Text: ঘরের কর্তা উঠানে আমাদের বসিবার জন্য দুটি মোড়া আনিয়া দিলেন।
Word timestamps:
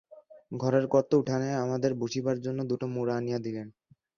ঘরের 0.51 0.85
কর্তা 0.87 1.15
উঠানে 1.17 1.49
আমাদের 1.65 1.91
বসিবার 2.01 2.37
জন্য 2.41 2.59
দুটি 2.69 2.87
মোড়া 2.93 3.13
আনিয়া 3.17 3.39
দিলেন। 3.39 3.67